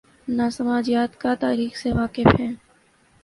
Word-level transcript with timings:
نہ 0.27 0.49
سماجیات 0.51 1.19
کا" 1.21 1.33
تاریخ 1.39 1.75
سے 1.75 1.91
واقف 1.91 2.39
ہیں۔ 2.39 2.51